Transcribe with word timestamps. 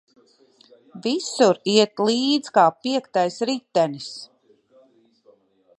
Visur 1.03 1.59
iet 1.73 2.01
līdz 2.07 2.49
kā 2.57 2.65
piektais 2.85 3.39
ritenis. 3.51 4.13